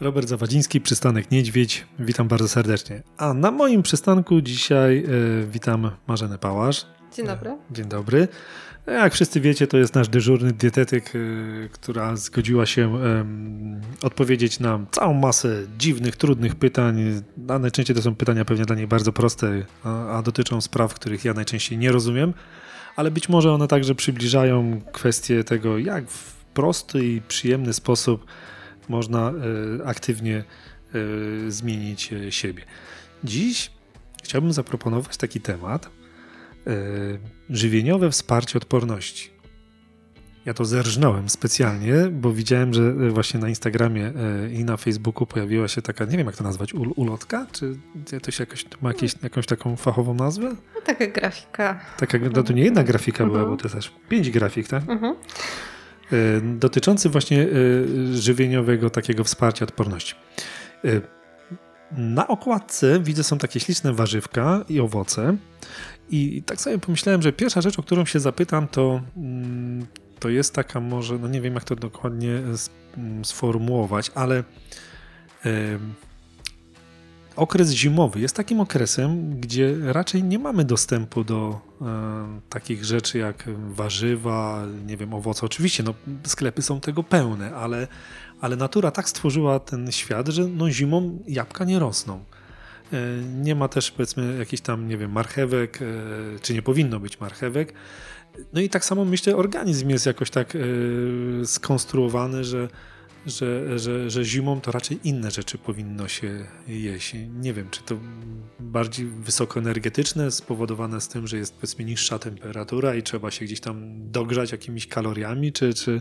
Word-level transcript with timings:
Robert 0.00 0.28
Zawadziński, 0.28 0.80
przystanek 0.80 1.30
Niedźwiedź. 1.30 1.86
Witam 1.98 2.28
bardzo 2.28 2.48
serdecznie. 2.48 3.02
A 3.16 3.34
na 3.34 3.50
moim 3.50 3.82
przystanku 3.82 4.40
dzisiaj 4.40 4.98
e, 4.98 5.46
witam 5.46 5.90
Marzenę 6.06 6.38
Pałasz. 6.38 6.86
Dzień 7.16 7.26
dobry. 7.26 7.50
E, 7.50 7.58
dzień 7.70 7.86
dobry. 7.86 8.28
Jak 8.86 9.14
wszyscy 9.14 9.40
wiecie, 9.40 9.66
to 9.66 9.76
jest 9.76 9.94
nasz 9.94 10.08
dyżurny 10.08 10.52
dietetyk, 10.52 11.12
e, 11.14 11.18
która 11.68 12.16
zgodziła 12.16 12.66
się 12.66 12.98
odpowiedzieć 14.02 14.60
na 14.60 14.80
całą 14.90 15.14
masę 15.14 15.62
dziwnych, 15.78 16.16
trudnych 16.16 16.54
pytań. 16.54 17.22
A 17.48 17.58
najczęściej 17.58 17.96
to 17.96 18.02
są 18.02 18.14
pytania 18.14 18.44
pewnie 18.44 18.64
dla 18.64 18.76
niej 18.76 18.86
bardzo 18.86 19.12
proste, 19.12 19.62
a, 19.84 20.18
a 20.18 20.22
dotyczą 20.22 20.60
spraw, 20.60 20.94
których 20.94 21.24
ja 21.24 21.34
najczęściej 21.34 21.78
nie 21.78 21.92
rozumiem, 21.92 22.34
ale 22.96 23.10
być 23.10 23.28
może 23.28 23.52
one 23.52 23.68
także 23.68 23.94
przybliżają 23.94 24.80
kwestię 24.92 25.44
tego, 25.44 25.78
jak 25.78 26.10
w 26.10 26.34
prosty 26.44 27.06
i 27.06 27.20
przyjemny 27.20 27.72
sposób 27.72 28.26
można 28.90 29.32
e, 29.80 29.86
aktywnie 29.86 30.36
e, 30.36 31.50
zmienić 31.50 32.12
e, 32.12 32.32
siebie. 32.32 32.62
Dziś 33.24 33.70
chciałbym 34.22 34.52
zaproponować 34.52 35.16
taki 35.16 35.40
temat 35.40 35.90
żywieniowe 37.50 38.10
wsparcie 38.10 38.58
odporności. 38.58 39.30
Ja 40.44 40.54
to 40.54 40.64
zerżnąłem 40.64 41.28
specjalnie, 41.28 41.94
bo 42.12 42.32
widziałem, 42.32 42.74
że 42.74 42.92
właśnie 42.92 43.40
na 43.40 43.48
Instagramie 43.48 44.12
i 44.52 44.64
na 44.64 44.76
Facebooku 44.76 45.26
pojawiła 45.26 45.68
się 45.68 45.82
taka, 45.82 46.04
nie 46.04 46.16
wiem 46.16 46.26
jak 46.26 46.36
to 46.36 46.44
nazwać, 46.44 46.74
ul 46.74 46.92
ulotka? 46.96 47.46
Czy 47.52 47.76
to 48.22 48.30
się 48.30 48.42
jakoś, 48.42 48.64
ma 48.82 48.88
jakieś, 48.88 49.14
jakąś 49.22 49.46
taką 49.46 49.76
fachową 49.76 50.14
nazwę? 50.14 50.56
No, 50.74 50.80
taka 50.84 51.06
grafika. 51.06 51.80
Taka, 51.96 52.18
no 52.34 52.42
to 52.42 52.52
nie 52.52 52.62
jedna 52.62 52.84
grafika 52.84 53.26
była, 53.26 53.44
bo 53.44 53.56
to 53.56 53.78
aż 53.78 53.92
pięć 54.08 54.30
grafik, 54.30 54.68
tak? 54.68 54.88
Mhm. 54.88 55.14
E, 56.12 56.40
dotyczący 56.40 57.08
właśnie 57.08 57.42
e, 57.42 57.46
żywieniowego 58.14 58.90
takiego 58.90 59.24
wsparcia 59.24 59.64
odporności. 59.64 60.14
E, 60.84 61.00
na 61.92 62.28
okładce 62.28 63.00
widzę 63.00 63.24
są 63.24 63.38
takie 63.38 63.60
śliczne 63.60 63.92
warzywka 63.92 64.64
i 64.68 64.80
owoce. 64.80 65.36
I 66.10 66.42
tak 66.42 66.60
sobie 66.60 66.78
pomyślałem, 66.78 67.22
że 67.22 67.32
pierwsza 67.32 67.60
rzecz, 67.60 67.78
o 67.78 67.82
którą 67.82 68.04
się 68.04 68.20
zapytam, 68.20 68.68
to, 68.68 69.00
mm, 69.16 69.86
to 70.18 70.28
jest 70.28 70.54
taka 70.54 70.80
może, 70.80 71.18
no 71.18 71.28
nie 71.28 71.40
wiem 71.40 71.54
jak 71.54 71.64
to 71.64 71.76
dokładnie 71.76 72.42
sformułować, 73.22 74.10
ale 74.14 74.44
okres 77.36 77.70
zimowy 77.70 78.20
jest 78.20 78.36
takim 78.36 78.60
okresem, 78.60 79.40
gdzie 79.40 79.76
raczej 79.82 80.24
nie 80.24 80.38
mamy 80.38 80.64
dostępu 80.64 81.24
do 81.24 81.60
e, 81.80 82.40
takich 82.48 82.84
rzeczy 82.84 83.18
jak 83.18 83.44
warzywa, 83.70 84.66
nie 84.86 84.96
wiem, 84.96 85.14
owoce. 85.14 85.46
Oczywiście 85.46 85.82
no, 85.82 85.94
sklepy 86.24 86.62
są 86.62 86.80
tego 86.80 87.02
pełne, 87.02 87.54
ale, 87.54 87.88
ale 88.40 88.56
natura 88.56 88.90
tak 88.90 89.08
stworzyła 89.08 89.60
ten 89.60 89.92
świat, 89.92 90.28
że 90.28 90.46
no, 90.46 90.70
zimą 90.70 91.18
jabłka 91.26 91.64
nie 91.64 91.78
rosną. 91.78 92.24
E, 92.92 92.96
nie 93.42 93.54
ma 93.54 93.68
też 93.68 93.90
powiedzmy 93.90 94.38
jakichś 94.38 94.62
tam, 94.62 94.88
nie 94.88 94.96
wiem, 94.96 95.12
marchewek, 95.12 95.82
e, 95.82 95.86
czy 96.42 96.54
nie 96.54 96.62
powinno 96.62 97.00
być 97.00 97.20
marchewek. 97.20 97.72
No 98.52 98.60
i 98.60 98.68
tak 98.68 98.84
samo 98.84 99.04
myślę, 99.04 99.36
organizm 99.36 99.90
jest 99.90 100.06
jakoś 100.06 100.30
tak 100.30 100.56
e, 100.56 100.58
skonstruowany, 101.46 102.44
że 102.44 102.68
że, 103.26 103.78
że, 103.78 104.10
że 104.10 104.24
zimą 104.24 104.60
to 104.60 104.72
raczej 104.72 104.98
inne 105.04 105.30
rzeczy 105.30 105.58
powinno 105.58 106.08
się 106.08 106.46
jeść. 106.68 107.14
Nie 107.40 107.52
wiem, 107.52 107.70
czy 107.70 107.82
to 107.82 107.96
bardziej 108.60 109.06
wysokoenergetyczne, 109.06 110.30
spowodowane 110.30 111.00
z 111.00 111.08
tym, 111.08 111.26
że 111.26 111.36
jest 111.36 111.54
powiedzmy 111.54 111.84
niższa 111.84 112.18
temperatura 112.18 112.94
i 112.94 113.02
trzeba 113.02 113.30
się 113.30 113.44
gdzieś 113.44 113.60
tam 113.60 114.10
dogrzać 114.10 114.52
jakimiś 114.52 114.86
kaloriami, 114.86 115.52
czy, 115.52 115.74
czy 115.74 116.00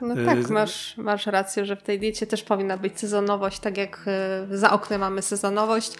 no 0.00 0.14
e, 0.14 0.24
tak, 0.24 0.50
masz, 0.50 0.96
masz 0.96 1.26
rację, 1.26 1.64
że 1.64 1.76
w 1.76 1.82
tej 1.82 1.98
diecie 1.98 2.26
też 2.26 2.42
powinna 2.42 2.76
być 2.76 3.00
sezonowość, 3.00 3.60
tak 3.60 3.76
jak 3.76 4.00
e, 4.50 4.56
za 4.56 4.70
oknem 4.70 5.00
mamy 5.00 5.22
sezonowość, 5.22 5.92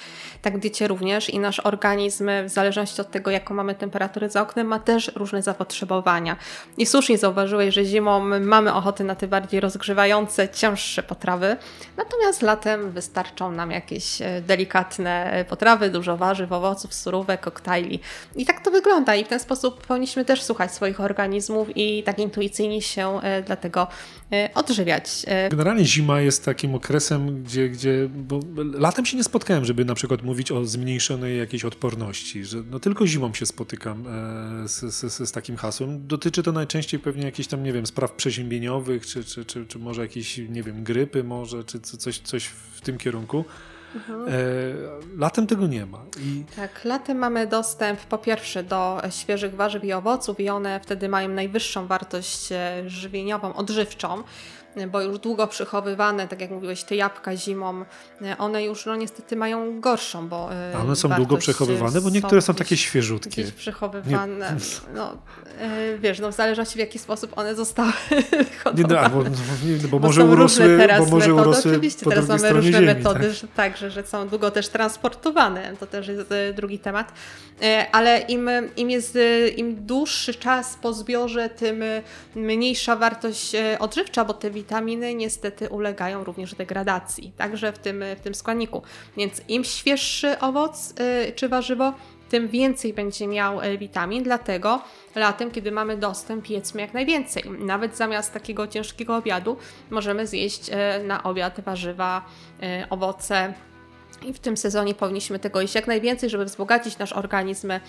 tak 0.43 0.57
w 0.57 0.61
diecie 0.61 0.89
również 0.89 1.31
i 1.31 1.39
nasz 1.39 1.61
organizm 1.61 2.31
w 2.45 2.49
zależności 2.49 3.01
od 3.01 3.11
tego, 3.11 3.31
jaką 3.31 3.55
mamy 3.55 3.75
temperaturę 3.75 4.31
za 4.31 4.43
oknem, 4.43 4.67
ma 4.67 4.79
też 4.79 5.13
różne 5.15 5.43
zapotrzebowania. 5.43 6.37
I 6.79 6.87
słusznie 6.87 7.19
zauważyłeś, 7.19 7.75
że 7.75 7.85
zimą 7.85 8.21
mamy 8.41 8.75
ochotę 8.75 9.05
na 9.05 9.15
te 9.15 9.29
bardziej 9.29 9.61
rozgrzewające, 9.61 10.49
cięższe 10.49 11.03
potrawy, 11.03 11.57
natomiast 11.97 12.43
latem 12.43 12.91
wystarczą 12.91 13.53
nam 13.53 13.71
jakieś 13.71 14.23
e, 14.23 14.41
delikatne 14.41 15.45
potrawy, 15.49 15.91
dużo 15.91 16.17
warzyw, 16.17 16.53
owoców, 16.53 16.95
surówek, 16.95 17.41
koktajli. 17.41 18.01
I 18.37 18.47
tak 18.47 18.61
to 18.61 18.71
wygląda 18.71 19.15
i 19.15 19.25
w 19.25 19.29
ten 19.29 19.41
sposób 19.41 19.87
powinniśmy 19.87 20.25
też 20.25 20.43
słuchać 20.43 20.75
swoich 20.75 21.01
organizmów 21.01 21.69
i 21.75 22.03
tak 22.03 22.19
intuicyjnie 22.19 22.83
się 22.83 23.21
dlatego 23.47 23.88
odżywiać. 24.55 25.25
E, 25.27 25.49
Generalnie 25.49 25.85
zima 25.85 26.21
jest 26.21 26.45
takim 26.45 26.75
okresem, 26.75 27.43
gdzie, 27.43 27.69
gdzie 27.69 28.09
bo 28.15 28.41
latem 28.73 29.07
się 29.07 29.17
nie 29.17 29.25
spotkałem, 29.25 29.65
żeby 29.65 29.85
na 29.85 29.95
przykład 29.95 30.23
mówić 30.23 30.53
o 30.53 30.65
zmniejszonej 30.65 31.39
jakiejś 31.39 31.65
odporności, 31.65 32.45
że 32.45 32.63
no 32.71 32.81
tylko 32.81 33.07
zimą 33.07 33.35
się 33.35 33.47
spotykam 33.47 34.07
e, 34.07 34.69
z, 34.69 34.81
z, 34.95 35.29
z 35.29 35.33
takim 35.33 35.57
hasłem. 35.57 36.07
Dotyczy 36.07 36.43
to 36.43 36.53
najczęściej 36.53 37.01
pewnie 37.01 37.25
jakichś 37.25 37.49
tam, 37.49 37.63
nie 37.63 37.73
wiem, 37.73 37.87
spraw 37.87 38.13
przeziębieniowych, 38.13 39.07
czy, 39.07 39.25
czy, 39.25 39.45
czy, 39.45 39.67
czy 39.67 39.79
może 39.79 40.03
jakiejś, 40.03 40.39
nie 40.39 40.63
wiem, 40.63 40.85
grypy 40.85 41.25
może, 41.25 41.65
czy 41.65 41.81
coś, 41.81 42.19
coś 42.19 42.45
w 42.75 42.81
tym 42.81 42.99
kierunku. 42.99 43.45
Mhm. 43.95 44.29
E, 44.29 44.33
latem 45.17 45.47
tego 45.47 45.67
nie 45.67 45.87
ma. 45.87 45.99
I... 46.21 46.45
Tak, 46.57 46.85
latem 46.85 47.19
mamy 47.19 47.47
dostęp 47.47 48.01
po 48.01 48.19
pierwsze 48.19 48.63
do 48.63 49.03
świeżych 49.11 49.55
warzyw 49.55 49.85
i 49.85 49.93
owoców 49.93 50.41
i 50.41 50.49
one 50.49 50.81
wtedy 50.81 51.09
mają 51.09 51.29
najwyższą 51.29 51.87
wartość 51.87 52.53
e, 52.53 52.83
żywieniową, 52.87 53.55
odżywczą 53.55 54.23
bo 54.87 55.03
już 55.03 55.19
długo 55.19 55.47
przechowywane, 55.47 56.29
tak 56.29 56.41
jak 56.41 56.51
mówiłeś, 56.51 56.85
te 56.85 56.97
jabłka 56.97 57.37
zimą, 57.37 57.85
e, 58.23 58.39
one 58.39 58.65
już 58.65 58.87
no 58.87 58.97
niestety 58.97 59.37
mają 59.37 59.81
gorszą, 59.81 60.29
bo 60.29 60.55
e, 60.55 60.73
A 60.77 60.81
one 60.81 60.97
są 60.97 61.09
długo 61.09 61.37
przechowywane, 61.37 62.01
bo 62.01 62.11
niektóre 62.11 62.43
są, 62.43 62.55
takie 62.55 62.77
świeżutkie. 62.77 63.43
Gdzieś 63.43 63.51
przechowywane, 63.51 64.55
nie. 64.55 64.95
no 64.95 65.17
e, 65.59 65.99
wiesz, 65.99 66.19
no 66.19 66.33
w 66.33 66.35
zależności 66.35 66.75
w 66.75 66.79
jaki 66.79 66.99
sposób 66.99 67.39
one 67.39 67.55
zostały 67.55 67.93
nie, 68.75 68.85
da, 68.85 69.09
bo, 69.09 69.23
bo, 69.23 69.89
bo 69.89 69.99
może 69.99 70.25
urosły, 70.25 70.77
teraz 70.79 71.05
bo 71.05 71.17
może 71.17 71.29
metody. 71.29 71.49
urosły 71.49 71.71
Oczywiście, 71.71 72.07
teraz 72.07 72.29
mamy 72.29 72.53
różne 72.53 72.73
ziemi, 72.73 72.87
metody, 72.87 73.21
tak? 73.21 73.33
Że, 73.33 73.49
tak, 73.49 73.77
że, 73.77 73.91
że 73.91 74.07
są 74.07 74.29
długo 74.29 74.51
też 74.51 74.69
transportowane, 74.69 75.77
to 75.81 75.87
też 75.87 76.09
jest 76.09 76.35
drugi 76.55 76.79
temat, 76.79 77.13
ale 77.93 78.21
im, 78.21 78.51
im 78.77 78.91
jest, 78.91 79.19
im 79.57 79.87
dłuższy 79.87 80.35
czas 80.35 80.79
po 80.83 80.93
zbiorze, 80.93 81.49
tym 81.49 81.83
mniejsza 82.35 82.97
wartość 82.97 83.53
odżywcza, 83.79 84.25
bo 84.25 84.35
te 84.35 84.51
witaminy 84.59 85.15
niestety 85.15 85.69
ulegają 85.69 86.25
również 86.25 86.55
degradacji, 86.55 87.33
także 87.37 87.73
w 87.73 87.79
tym, 87.79 88.05
w 88.17 88.21
tym 88.21 88.35
składniku. 88.35 88.83
Więc 89.17 89.43
im 89.49 89.65
świeższy 89.65 90.39
owoc 90.39 90.95
yy, 91.27 91.33
czy 91.33 91.49
warzywo, 91.49 91.93
tym 92.29 92.49
więcej 92.49 92.93
będzie 92.93 93.27
miał 93.27 93.63
y, 93.63 93.79
witamin, 93.79 94.23
dlatego 94.23 94.83
latem, 95.15 95.51
kiedy 95.51 95.73
mamy 95.73 95.97
dostęp, 95.97 96.51
jedzmy 96.51 96.81
jak 96.81 96.95
najwięcej. 96.95 97.43
Nawet 97.59 97.97
zamiast 97.97 98.33
takiego 98.33 98.67
ciężkiego 98.67 99.17
obiadu 99.17 99.57
możemy 99.91 100.27
zjeść 100.27 100.69
y, 100.69 101.05
na 101.05 101.23
obiad 101.23 101.61
warzywa, 101.61 102.25
y, 102.63 102.89
owoce, 102.91 103.55
i 104.27 104.33
w 104.33 104.39
tym 104.39 104.57
sezonie 104.57 104.95
powinniśmy 104.95 105.39
tego 105.39 105.61
jeść 105.61 105.75
jak 105.75 105.87
najwięcej, 105.87 106.31
żeby 106.31 106.45
wzbogacić 106.45 106.99
nasz 106.99 107.13
organizm 107.13 107.71
e, 107.71 107.81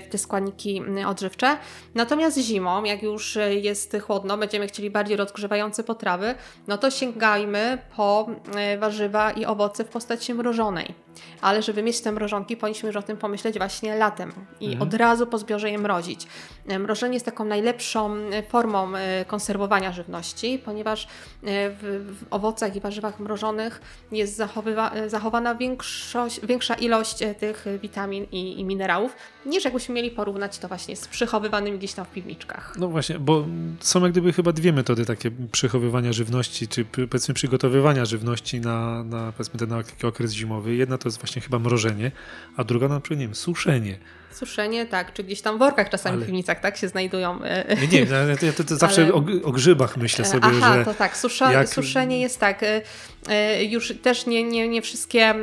w 0.00 0.08
te 0.08 0.18
składniki 0.18 0.82
odżywcze. 1.06 1.56
Natomiast 1.94 2.38
zimą, 2.38 2.84
jak 2.84 3.02
już 3.02 3.38
jest 3.62 3.96
chłodno, 4.06 4.38
będziemy 4.38 4.66
chcieli 4.66 4.90
bardziej 4.90 5.16
rozgrzewające 5.16 5.84
potrawy, 5.84 6.34
no 6.66 6.78
to 6.78 6.90
sięgajmy 6.90 7.78
po 7.96 8.26
e, 8.56 8.78
warzywa 8.78 9.30
i 9.30 9.44
owoce 9.44 9.84
w 9.84 9.88
postaci 9.88 10.34
mrożonej. 10.34 11.05
Ale 11.40 11.62
żeby 11.62 11.82
mieć 11.82 12.00
te 12.00 12.12
mrożonki, 12.12 12.56
powinniśmy 12.56 12.86
już 12.86 12.96
o 12.96 13.02
tym 13.02 13.16
pomyśleć 13.16 13.58
właśnie 13.58 13.96
latem 13.96 14.32
i 14.60 14.66
mhm. 14.66 14.82
od 14.82 14.94
razu 14.94 15.26
po 15.26 15.38
zbiorze 15.38 15.70
je 15.70 15.78
mrozić. 15.78 16.26
E, 16.68 16.78
mrożenie 16.78 17.14
jest 17.14 17.26
taką 17.26 17.44
najlepszą 17.44 18.16
formą 18.48 18.92
konserwowania 19.26 19.92
żywności, 19.92 20.58
ponieważ 20.64 21.08
w, 21.42 22.04
w 22.20 22.26
owocach 22.30 22.76
i 22.76 22.80
warzywach 22.80 23.20
mrożonych 23.20 23.80
jest 24.12 24.36
zachowywa, 24.36 24.92
zachowana 25.06 25.54
większość, 25.54 26.40
większa 26.46 26.74
ilość 26.74 27.22
e, 27.22 27.34
tych 27.34 27.64
witamin 27.82 28.26
i, 28.32 28.60
i, 28.60 28.64
minerałów, 28.64 29.16
niż 29.46 29.64
jakbyśmy 29.64 29.94
mieli 29.94 30.10
porównać 30.10 30.58
to 30.58 30.68
właśnie 30.68 30.96
z 30.96 31.08
przechowywanymi 31.08 31.78
gdzieś 31.78 31.92
tam 31.92 32.04
w 32.04 32.10
piwniczkach. 32.10 32.74
No 32.78 32.88
właśnie, 32.88 33.18
bo 33.18 33.44
są 33.80 34.02
jak 34.02 34.12
gdyby 34.12 34.32
chyba 34.32 34.52
dwie 34.52 34.72
metody 34.72 35.04
takie 35.04 35.30
przechowywania 35.52 36.12
żywności, 36.12 36.68
czy 36.68 36.84
powiedzmy 36.84 37.34
przygotowywania 37.34 38.04
żywności 38.04 38.60
na, 38.60 39.04
na 39.04 39.32
powiedzmy 39.32 39.58
ten 39.58 39.72
okres 40.08 40.32
zimowy. 40.32 40.74
Jedna 40.74 40.98
to 40.98 41.05
jest 41.08 41.18
właśnie 41.18 41.42
chyba 41.42 41.58
mrożenie, 41.58 42.12
a 42.56 42.64
druga 42.64 42.88
na 42.88 43.00
przykład, 43.00 43.20
nie 43.20 43.26
wiem, 43.26 43.34
suszenie. 43.34 43.98
Suszenie, 44.36 44.86
tak, 44.86 45.12
czy 45.12 45.24
gdzieś 45.24 45.40
tam 45.40 45.56
w 45.56 45.58
workach 45.58 45.90
czasami 45.90 46.16
Ale... 46.16 46.24
w 46.24 46.26
piwnicach, 46.26 46.60
tak, 46.60 46.76
się 46.76 46.88
znajdują. 46.88 47.42
E, 47.42 47.76
nie, 47.76 47.86
nie, 47.86 48.46
ja 48.46 48.52
to, 48.52 48.64
to 48.64 48.76
zawsze 48.86 49.02
Ale... 49.02 49.12
o, 49.12 49.24
o, 49.44 49.52
grzybach 49.52 49.96
myślę 49.96 50.24
e, 50.24 50.28
sobie, 50.28 50.46
Aha, 50.46 50.78
że... 50.78 50.84
to 50.84 50.94
tak, 50.94 51.16
Susza, 51.16 51.52
jak... 51.52 51.68
suszenie 51.68 52.20
jest 52.20 52.40
tak, 52.40 52.62
e, 52.62 53.64
już 53.64 53.94
też 54.02 54.26
nie, 54.26 54.44
nie, 54.44 54.68
nie 54.68 54.82
wszystkie 54.82 55.34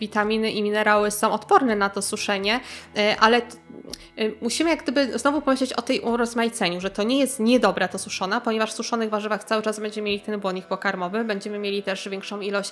witaminy 0.00 0.50
i 0.50 0.62
minerały 0.62 1.10
są 1.10 1.32
odporne 1.32 1.76
na 1.76 1.90
to 1.90 2.02
suszenie, 2.02 2.60
ale 3.20 3.42
musimy 4.40 4.70
jak 4.70 4.82
gdyby 4.82 5.18
znowu 5.18 5.42
pomyśleć 5.42 5.72
o 5.72 5.82
tej 5.82 6.00
urozmaiceniu, 6.00 6.80
że 6.80 6.90
to 6.90 7.02
nie 7.02 7.18
jest 7.18 7.40
niedobra 7.40 7.88
to 7.88 7.98
suszona, 7.98 8.40
ponieważ 8.40 8.72
w 8.72 8.74
suszonych 8.74 9.10
warzywach 9.10 9.44
cały 9.44 9.62
czas 9.62 9.80
będziemy 9.80 10.04
mieli 10.04 10.20
ten 10.20 10.40
błonnik 10.40 10.66
pokarmowy, 10.66 11.24
będziemy 11.24 11.58
mieli 11.58 11.82
też 11.82 12.08
większą 12.08 12.40
ilość 12.40 12.70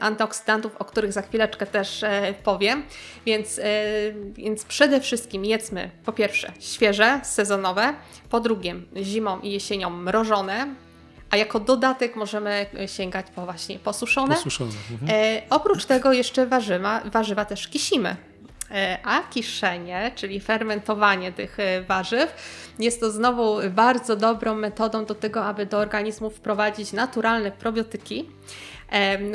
antyoksydantów, 0.00 0.76
o 0.76 0.84
których 0.84 1.12
za 1.12 1.22
chwileczkę 1.22 1.66
też 1.66 2.04
powiem, 2.44 2.82
więc, 3.26 3.60
więc 4.54 4.64
przede 4.64 5.00
wszystkim 5.00 5.44
jedzmy 5.44 5.90
po 6.04 6.12
pierwsze 6.12 6.52
świeże, 6.60 7.20
sezonowe, 7.22 7.94
po 8.30 8.40
drugie 8.40 8.74
zimą 8.96 9.40
i 9.40 9.50
jesienią 9.50 9.90
mrożone, 9.90 10.74
a 11.30 11.36
jako 11.36 11.60
dodatek 11.60 12.16
możemy 12.16 12.66
sięgać 12.86 13.26
po 13.34 13.44
właśnie 13.44 13.78
posuszone. 13.78 14.34
posuszone. 14.34 14.72
Mhm. 14.90 15.10
E, 15.10 15.42
oprócz 15.50 15.84
tego 15.84 16.12
jeszcze 16.12 16.46
warzywa, 16.46 17.00
warzywa 17.04 17.44
też 17.44 17.68
kisimy. 17.68 18.16
E, 18.70 18.98
a 19.04 19.22
kiszenie, 19.22 20.12
czyli 20.14 20.40
fermentowanie 20.40 21.32
tych 21.32 21.60
e, 21.60 21.82
warzyw, 21.82 22.34
jest 22.78 23.00
to 23.00 23.10
znowu 23.10 23.56
bardzo 23.70 24.16
dobrą 24.16 24.54
metodą 24.54 25.04
do 25.04 25.14
tego, 25.14 25.44
aby 25.44 25.66
do 25.66 25.78
organizmu 25.78 26.30
wprowadzić 26.30 26.92
naturalne 26.92 27.50
probiotyki 27.50 28.28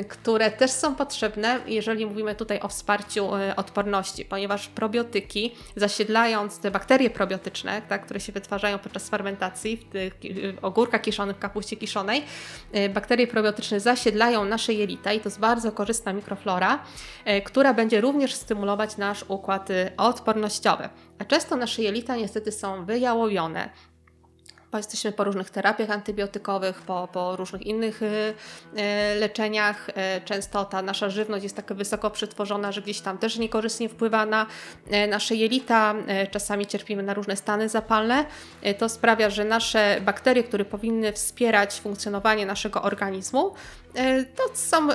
które 0.09 0.51
też 0.51 0.71
są 0.71 0.95
potrzebne, 0.95 1.59
jeżeli 1.67 2.05
mówimy 2.05 2.35
tutaj 2.35 2.59
o 2.59 2.67
wsparciu 2.67 3.35
e, 3.35 3.55
odporności, 3.55 4.25
ponieważ 4.25 4.67
probiotyki, 4.67 5.55
zasiedlając 5.75 6.59
te 6.59 6.71
bakterie 6.71 7.09
probiotyczne, 7.09 7.81
tak, 7.81 8.05
które 8.05 8.19
się 8.19 8.31
wytwarzają 8.31 8.79
podczas 8.79 9.09
fermentacji 9.09 9.77
w 9.77 9.89
tych 9.89 10.13
ogórkach 10.61 11.01
kiszonych, 11.01 11.39
kapuście 11.39 11.77
kiszonej, 11.77 12.23
e, 12.71 12.89
bakterie 12.89 13.27
probiotyczne 13.27 13.79
zasiedlają 13.79 14.45
nasze 14.45 14.73
jelita 14.73 15.13
i 15.13 15.19
to 15.19 15.29
jest 15.29 15.39
bardzo 15.39 15.71
korzystna 15.71 16.13
mikroflora, 16.13 16.83
e, 17.25 17.41
która 17.41 17.73
będzie 17.73 18.01
również 18.01 18.33
stymulować 18.33 18.97
nasz 18.97 19.25
układ 19.27 19.69
odpornościowy. 19.97 20.89
A 21.19 21.25
często 21.25 21.55
nasze 21.55 21.81
jelita 21.81 22.15
niestety 22.15 22.51
są 22.51 22.85
wyjałowione, 22.85 23.69
bo 24.71 24.77
jesteśmy 24.77 25.11
po 25.11 25.23
różnych 25.23 25.49
terapiach 25.49 25.89
antybiotykowych, 25.89 26.81
po, 26.81 27.07
po 27.13 27.35
różnych 27.35 27.61
innych 27.61 28.03
y, 28.03 28.05
y, 28.05 29.19
leczeniach. 29.19 29.89
Y, 29.89 29.93
często 30.25 30.65
ta 30.65 30.81
nasza 30.81 31.09
żywność 31.09 31.43
jest 31.43 31.55
tak 31.55 31.73
wysoko 31.73 32.11
przetworzona, 32.11 32.71
że 32.71 32.81
gdzieś 32.81 33.01
tam 33.01 33.17
też 33.17 33.37
niekorzystnie 33.37 33.89
wpływa 33.89 34.25
na 34.25 34.45
nasze 35.09 35.35
jelita. 35.35 35.95
Czasami 36.31 36.65
cierpimy 36.65 37.03
na 37.03 37.13
różne 37.13 37.35
stany 37.35 37.69
zapalne. 37.69 38.25
To 38.77 38.89
sprawia, 38.89 39.29
że 39.29 39.45
nasze 39.45 40.01
bakterie, 40.01 40.43
które 40.43 40.65
powinny 40.65 41.13
wspierać 41.13 41.79
funkcjonowanie 41.79 42.45
naszego 42.45 42.81
organizmu, 42.81 43.53
to 44.35 44.43
są, 44.53 44.87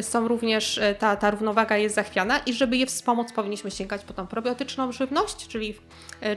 są 0.00 0.28
również, 0.28 0.80
ta, 0.98 1.16
ta 1.16 1.30
równowaga 1.30 1.76
jest 1.76 1.94
zachwiana 1.94 2.38
i 2.38 2.52
żeby 2.52 2.76
je 2.76 2.86
wspomóc, 2.86 3.32
powinniśmy 3.32 3.70
sięgać 3.70 4.04
po 4.04 4.12
tą 4.12 4.26
probiotyczną 4.26 4.92
żywność, 4.92 5.48
czyli, 5.48 5.74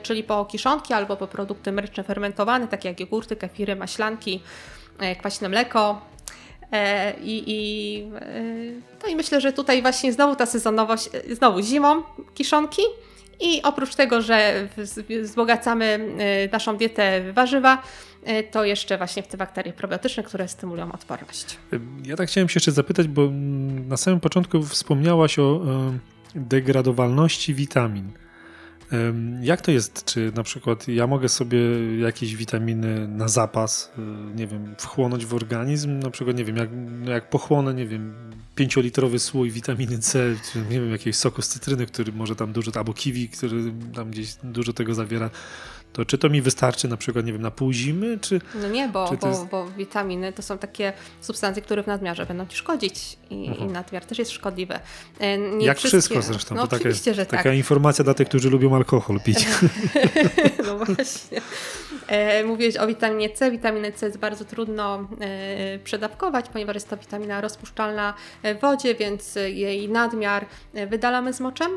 czyli 0.04 0.24
po 0.24 0.46
kiszonki 0.46 0.94
albo 0.94 1.18
po 1.18 1.28
produkty 1.28 1.72
mleczne 1.72 2.04
fermentowane 2.04 2.68
takie 2.68 2.90
jak 2.90 3.00
jogurty, 3.00 3.36
kefiry, 3.36 3.76
maślanki, 3.76 4.42
e, 5.00 5.16
kwaśne 5.16 5.50
mleko. 5.50 6.02
E, 6.72 7.14
I, 7.20 7.44
i, 7.48 8.02
e, 8.16 8.44
no 9.04 9.10
i 9.10 9.16
myślę, 9.16 9.42
że 9.42 9.54
tutaj 9.54 9.82
właśnie 9.82 10.14
znowu 10.14 10.36
ta 10.36 10.46
sezonowość, 10.46 11.10
znowu 11.32 11.62
zimą 11.62 12.04
kiszonki 12.34 12.82
i 13.40 13.62
oprócz 13.64 13.96
tego, 13.96 14.22
że 14.22 14.68
wzbogacamy 15.24 16.00
naszą 16.52 16.78
dietę 16.78 17.32
w 17.32 17.34
warzywa, 17.34 17.84
to 18.52 18.66
jeszcze 18.66 18.98
właśnie 18.98 19.24
w 19.24 19.28
te 19.28 19.38
bakterie 19.38 19.74
probiotyczne, 19.74 20.24
które 20.24 20.48
stymulują 20.48 20.92
odporność. 20.92 21.58
Ja 22.04 22.16
tak 22.16 22.30
chciałem 22.30 22.50
się 22.50 22.58
jeszcze 22.58 22.72
zapytać, 22.72 23.08
bo 23.08 23.30
na 23.88 23.98
samym 23.98 24.20
początku 24.20 24.64
wspomniałaś 24.64 25.40
o 25.40 25.62
degradowalności 26.36 27.54
witamin. 27.54 28.12
Jak 29.42 29.62
to 29.62 29.72
jest? 29.72 30.06
Czy 30.06 30.32
na 30.36 30.44
przykład 30.44 30.88
ja 30.88 31.08
mogę 31.08 31.30
sobie 31.30 31.60
jakieś 32.00 32.36
witaminy 32.36 33.08
na 33.08 33.28
zapas, 33.28 33.92
y, 33.98 34.02
nie 34.36 34.48
wiem, 34.48 34.76
wchłonąć 34.78 35.26
w 35.26 35.34
organizm? 35.34 36.00
Na 36.00 36.10
przykład, 36.10 36.38
nie 36.38 36.46
wiem, 36.46 36.58
jak, 36.58 36.70
no 37.02 37.12
jak 37.12 37.30
pochłonę, 37.30 37.74
nie 37.74 37.88
wiem, 37.88 38.14
pięciolitrowy 38.56 39.20
słój 39.20 39.52
witaminy 39.52 40.00
C, 40.00 40.36
czy 40.52 40.60
nie 40.60 40.82
wiem, 40.82 40.92
jakiegoś 40.92 41.16
soku 41.16 41.42
z 41.42 41.48
cytryny, 41.48 41.86
który 41.86 42.12
może 42.12 42.36
tam 42.36 42.54
dużo, 42.54 42.72
albo 42.76 42.94
kiwi, 42.94 43.30
który 43.30 43.74
tam 43.96 44.12
gdzieś 44.12 44.36
dużo 44.44 44.74
tego 44.74 44.94
zawiera 44.94 45.30
to 45.96 46.06
czy 46.06 46.18
to 46.18 46.30
mi 46.30 46.42
wystarczy 46.42 46.88
na 46.88 46.98
przykład, 46.98 47.26
nie 47.26 47.34
wiem, 47.34 47.42
na 47.42 47.52
pół 47.52 47.74
zimy, 47.74 48.20
czy... 48.22 48.42
No 48.62 48.70
nie, 48.70 48.88
bo, 48.88 49.12
bo, 49.22 49.28
jest... 49.28 49.46
bo, 49.46 49.66
witaminy 49.66 50.34
to 50.34 50.42
są 50.42 50.58
takie 50.58 50.94
substancje, 51.22 51.62
które 51.62 51.84
w 51.84 51.88
nadmiarze 51.88 52.26
będą 52.26 52.46
Ci 52.46 52.58
szkodzić 52.58 53.18
i, 53.30 53.46
i 53.46 53.66
nadmiar 53.66 54.06
też 54.06 54.20
jest 54.20 54.32
szkodliwy. 54.32 54.80
E, 55.20 55.38
nie 55.38 55.66
Jak 55.66 55.78
wszystkie... 55.78 56.00
wszystko 56.00 56.22
zresztą. 56.22 56.56
No, 56.56 56.68
to 56.68 56.78
taka, 56.78 56.92
że 56.92 57.26
taka 57.26 57.44
tak. 57.44 57.56
informacja 57.56 58.04
dla 58.04 58.14
tych, 58.14 58.28
którzy 58.28 58.50
lubią 58.50 58.76
alkohol 58.76 59.20
pić. 59.20 59.48
no 60.68 60.78
właśnie. 60.78 61.42
E, 62.08 62.44
mówiłeś 62.44 62.78
o 62.78 62.88
witaminie 62.88 63.30
C. 63.30 63.52
Witaminę 63.52 63.92
C 63.92 64.06
jest 64.06 64.18
bardzo 64.18 64.46
trudno 64.46 65.08
e, 65.20 65.80
przedawkować, 65.80 66.50
ponieważ 66.50 66.76
jest 66.76 66.90
to 66.90 66.98
witamina 66.98 67.42
rozpuszczalna 67.42 68.14
w 68.44 68.60
wodzie, 68.62 68.96
więc 68.96 69.36
jej 69.36 69.90
nadmiar 69.90 70.46
wydalamy 70.90 71.34
z 71.34 71.40
moczem. 71.40 71.72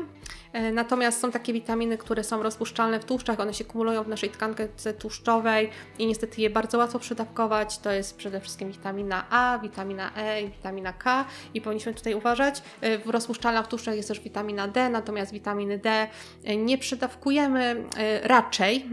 Natomiast 0.73 1.21
są 1.21 1.31
takie 1.31 1.53
witaminy, 1.53 1.97
które 1.97 2.23
są 2.23 2.43
rozpuszczalne 2.43 2.99
w 2.99 3.05
tłuszczach, 3.05 3.39
one 3.39 3.53
się 3.53 3.65
kumulują 3.65 4.03
w 4.03 4.07
naszej 4.09 4.29
tkance 4.29 4.93
tłuszczowej 4.93 5.69
i 5.99 6.07
niestety 6.07 6.41
je 6.41 6.49
bardzo 6.49 6.77
łatwo 6.77 6.99
przedawkować. 6.99 7.77
To 7.77 7.91
jest 7.91 8.17
przede 8.17 8.41
wszystkim 8.41 8.71
witamina 8.71 9.25
A, 9.29 9.59
witamina 9.59 10.11
E 10.17 10.41
i 10.41 10.49
witamina 10.49 10.93
K 10.93 11.25
i 11.53 11.61
powinniśmy 11.61 11.93
tutaj 11.93 12.13
uważać. 12.13 12.61
E, 12.81 12.97
w 12.97 13.09
rozpuszczalna 13.09 13.63
w 13.63 13.67
tłuszczach 13.67 13.95
jest 13.95 14.07
też 14.07 14.19
witamina 14.19 14.67
D, 14.67 14.89
natomiast 14.89 15.31
witaminy 15.31 15.77
D 15.77 16.07
e, 16.43 16.57
nie 16.57 16.77
przedawkujemy 16.77 17.83
raczej, 18.23 18.89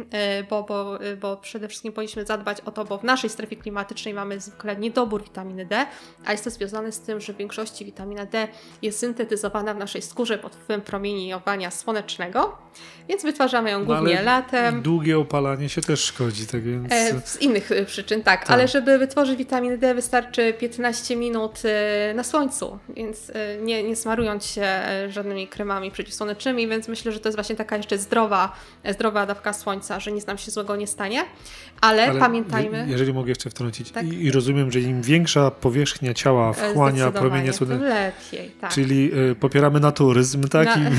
bo, 0.50 0.62
bo, 0.62 0.98
bo 1.20 1.36
przede 1.36 1.68
wszystkim 1.68 1.92
powinniśmy 1.92 2.24
zadbać 2.24 2.60
o 2.60 2.70
to, 2.70 2.84
bo 2.84 2.98
w 2.98 3.04
naszej 3.04 3.30
strefie 3.30 3.56
klimatycznej 3.56 4.14
mamy 4.14 4.40
zwykle 4.40 4.76
niedobór 4.76 5.22
witaminy 5.22 5.66
D, 5.66 5.86
a 6.24 6.32
jest 6.32 6.44
to 6.44 6.50
związane 6.50 6.92
z 6.92 7.00
tym, 7.00 7.20
że 7.20 7.32
w 7.32 7.36
większości 7.36 7.84
witamina 7.84 8.26
D 8.26 8.48
jest 8.82 8.98
syntetyzowana 8.98 9.74
w 9.74 9.78
naszej 9.78 10.02
skórze 10.02 10.38
pod 10.38 10.52
wpływem 10.52 10.80
promieni 10.80 11.34
opalania 11.34 11.70
słonecznego, 11.70 12.58
więc 13.08 13.22
wytwarzamy 13.22 13.70
ją 13.70 13.78
no, 13.78 13.84
głównie 13.84 14.22
latem. 14.22 14.82
Długie 15.06 15.18
opalanie 15.18 15.68
się 15.68 15.80
też 15.80 16.04
szkodzi, 16.04 16.46
tak 16.46 16.62
więc. 16.62 16.92
E, 16.92 17.20
z 17.24 17.42
innych 17.42 17.72
e, 17.72 17.84
przyczyn, 17.84 18.22
tak, 18.22 18.40
tak, 18.40 18.50
ale 18.50 18.68
żeby 18.68 18.98
wytworzyć 18.98 19.38
witaminę 19.38 19.78
D 19.78 19.94
wystarczy 19.94 20.52
15 20.52 21.16
minut 21.16 21.62
e, 21.64 22.14
na 22.14 22.24
słońcu, 22.24 22.78
więc 22.96 23.32
nie, 23.62 23.82
nie 23.82 23.96
smarując 23.96 24.46
się 24.46 24.66
żadnymi 25.08 25.48
kremami 25.48 25.90
przeciwsłonecznymi, 25.90 26.68
więc 26.68 26.88
myślę, 26.88 27.12
że 27.12 27.20
to 27.20 27.28
jest 27.28 27.36
właśnie 27.36 27.56
taka 27.56 27.76
jeszcze 27.76 27.98
zdrowa, 27.98 28.52
zdrowa 28.90 29.26
dawka 29.26 29.52
słońca, 29.52 30.00
że 30.00 30.12
nic 30.12 30.26
nam 30.26 30.38
się 30.38 30.50
złego 30.50 30.76
nie 30.76 30.86
stanie, 30.86 31.24
ale, 31.80 32.08
ale 32.08 32.20
pamiętajmy. 32.20 32.86
Jeżeli 32.88 33.12
mogę 33.12 33.28
jeszcze 33.28 33.50
wtrącić, 33.50 33.90
tak? 33.90 34.06
I, 34.06 34.30
rozumiem, 34.30 34.72
że 34.72 34.80
im 34.80 35.02
większa 35.02 35.50
powierzchnia 35.50 36.14
ciała 36.14 36.52
wchłania 36.52 37.10
promienie 37.10 37.52
słoneczne, 37.52 37.88
lepiej, 37.88 38.50
tak. 38.60 38.72
Czyli 38.72 39.10
popieramy 39.40 39.80
naturyzm, 39.80 40.48
tak? 40.48 40.66
Na... 40.66 40.90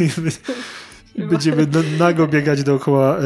I 0.00 0.10
będziemy 1.18 1.66
nago 1.98 2.26
biegać 2.26 2.62
dookoła 2.62 3.18
e, 3.18 3.22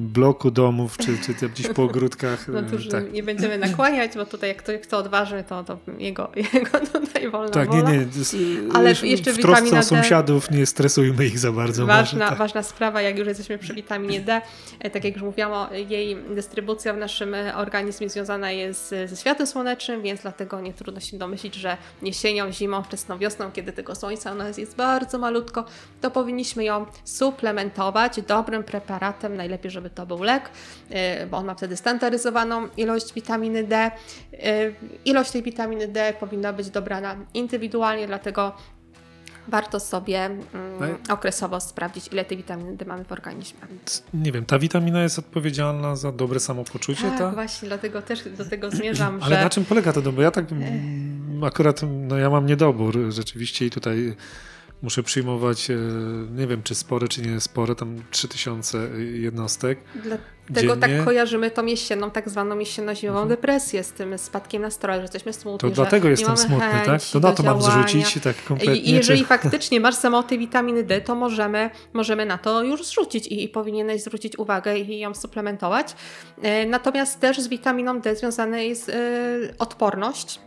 bloku 0.00 0.50
domów, 0.50 0.96
czy, 0.98 1.18
czy 1.38 1.48
gdzieś 1.48 1.68
po 1.68 1.82
ogródkach. 1.82 2.48
No 2.48 2.62
to, 2.62 2.90
tak. 2.90 3.12
nie 3.12 3.22
będziemy 3.22 3.58
nakłaniać, 3.58 4.14
bo 4.14 4.26
tutaj 4.26 4.48
jak 4.48 4.58
kto, 4.58 4.72
kto 4.82 4.98
odważy, 4.98 5.44
to, 5.48 5.64
to 5.64 5.78
jego, 5.98 6.30
jego 6.54 6.80
tutaj 6.80 7.30
wolna 7.30 7.50
Tak, 7.50 7.68
wola. 7.68 7.90
nie, 7.90 7.98
nie. 7.98 8.06
Ale 8.74 8.94
jeszcze 9.02 9.32
w 9.32 9.38
trosce 9.38 9.78
o 9.78 9.82
sąsiadów 9.82 10.50
nie 10.50 10.66
stresujmy 10.66 11.26
ich 11.26 11.38
za 11.38 11.52
bardzo. 11.52 11.86
Ważna, 11.86 12.18
może, 12.18 12.30
tak. 12.30 12.38
ważna 12.38 12.62
sprawa, 12.62 13.02
jak 13.02 13.18
już 13.18 13.28
jesteśmy 13.28 13.58
przy 13.58 13.74
witaminie 13.74 14.20
D, 14.20 14.40
e, 14.80 14.90
tak 14.90 15.04
jak 15.04 15.14
już 15.14 15.22
mówiłam, 15.22 15.68
jej 15.88 16.16
dystrybucja 16.34 16.94
w 16.94 16.96
naszym 16.96 17.34
e, 17.34 17.56
organizmie 17.56 18.08
związana 18.08 18.50
jest 18.50 18.94
ze 19.06 19.16
światłem 19.16 19.46
słonecznym, 19.46 20.02
więc 20.02 20.22
dlatego 20.22 20.60
nie 20.60 20.72
trudno 20.72 21.00
się 21.00 21.18
domyślić, 21.18 21.54
że 21.54 21.76
jesienią, 22.02 22.52
zimą, 22.52 22.82
wczesną 22.82 23.18
wiosną, 23.18 23.50
kiedy 23.52 23.72
tego 23.72 23.94
słońca 23.94 24.32
u 24.32 24.34
nas 24.34 24.58
jest 24.58 24.76
bardzo 24.76 25.18
malutko, 25.18 25.64
to 26.00 26.10
powinniśmy 26.10 26.59
ją 26.60 26.70
ją 26.70 26.86
suplementować 27.04 28.22
dobrym 28.22 28.64
preparatem, 28.64 29.36
najlepiej, 29.36 29.70
żeby 29.70 29.90
to 29.90 30.06
był 30.06 30.22
lek, 30.22 30.50
y, 31.22 31.26
bo 31.26 31.36
on 31.36 31.46
ma 31.46 31.54
wtedy 31.54 31.76
standaryzowaną 31.76 32.68
ilość 32.76 33.14
witaminy 33.14 33.64
D. 33.64 33.90
Y, 34.32 34.74
ilość 35.04 35.30
tej 35.30 35.42
witaminy 35.42 35.88
D 35.88 36.14
powinna 36.20 36.52
być 36.52 36.70
dobrana 36.70 37.16
indywidualnie, 37.34 38.06
dlatego 38.06 38.52
warto 39.48 39.80
sobie 39.80 40.24
mm, 40.24 40.40
no 41.08 41.14
okresowo 41.14 41.60
sprawdzić, 41.60 42.08
ile 42.12 42.24
tej 42.24 42.36
witaminy 42.36 42.76
D 42.76 42.84
mamy 42.84 43.04
w 43.04 43.12
organizmie. 43.12 43.60
Nie 44.14 44.32
wiem, 44.32 44.44
ta 44.44 44.58
witamina 44.58 45.02
jest 45.02 45.18
odpowiedzialna 45.18 45.96
za 45.96 46.12
dobre 46.12 46.40
samopoczucie? 46.40 47.02
Tak, 47.02 47.18
ta? 47.18 47.30
właśnie, 47.30 47.68
dlatego 47.68 48.02
też 48.02 48.28
do 48.28 48.44
tego 48.44 48.70
zmierzam. 48.70 49.18
Ale 49.22 49.36
że... 49.36 49.44
na 49.44 49.50
czym 49.50 49.64
polega 49.64 49.92
to? 49.92 50.12
Bo 50.12 50.22
ja 50.22 50.30
tak 50.30 50.44
akurat, 51.46 51.80
no 51.88 52.16
ja 52.18 52.30
mam 52.30 52.46
niedobór 52.46 52.98
rzeczywiście 53.08 53.66
i 53.66 53.70
tutaj 53.70 54.16
muszę 54.82 55.02
przyjmować, 55.02 55.70
e, 55.70 55.76
nie 56.36 56.46
wiem 56.46 56.62
czy 56.62 56.74
spore, 56.74 57.08
czy 57.08 57.22
nie 57.22 57.40
spore, 57.40 57.74
tam 57.74 58.02
3000 58.10 58.88
jednostek. 59.12 59.78
Dlatego 60.50 60.76
tak 60.76 61.04
kojarzymy 61.04 61.50
tą 61.50 61.66
jesienną, 61.66 62.10
tak 62.10 62.28
zwaną 62.28 62.58
jesienno-zimową 62.58 63.22
mhm. 63.22 63.28
depresję 63.28 63.84
z 63.84 63.92
tym 63.92 64.18
spadkiem 64.18 64.62
nastroju, 64.62 64.98
że 64.98 65.02
jesteśmy 65.02 65.32
smutni. 65.32 65.70
To 65.70 65.74
dlatego 65.74 66.08
jestem 66.08 66.36
smutny, 66.36 66.80
tak? 66.86 67.02
To 67.12 67.20
na 67.20 67.32
to 67.32 67.42
mam 67.42 67.62
zrzucić 67.62 68.18
tak 68.22 68.44
kompletnie. 68.44 68.76
I 68.76 68.90
jeżeli 68.90 69.20
czy... 69.20 69.26
faktycznie 69.36 69.80
masz 69.80 69.94
za 69.94 70.22
tej 70.22 70.38
witaminy 70.38 70.82
D, 70.82 71.00
to 71.00 71.14
możemy, 71.14 71.70
możemy 71.92 72.26
na 72.26 72.38
to 72.38 72.62
już 72.62 72.86
zrzucić 72.86 73.26
i, 73.26 73.44
i 73.44 73.48
powinieneś 73.48 74.02
zwrócić 74.02 74.38
uwagę 74.38 74.78
i 74.78 74.98
ją 74.98 75.14
suplementować. 75.14 75.94
E, 76.42 76.66
natomiast 76.66 77.20
też 77.20 77.40
z 77.40 77.48
witaminą 77.48 78.00
D 78.00 78.16
związana 78.16 78.58
jest 78.58 78.88
e, 78.88 78.94
odporność 79.58 80.40